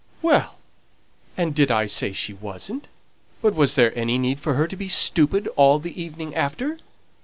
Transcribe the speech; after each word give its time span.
"Well, 0.23 0.55
and 1.37 1.53
did 1.53 1.69
I 1.69 1.85
say 1.85 2.11
she 2.11 2.33
wasn't? 2.33 2.87
but 3.43 3.53
was 3.53 3.75
there 3.75 3.95
any 3.95 4.17
need 4.17 4.39
for 4.39 4.55
her 4.55 4.67
to 4.67 4.75
be 4.75 4.87
stupid 4.87 5.47
all 5.55 5.77
the 5.77 6.01
evening 6.01 6.33
after?" 6.33 6.79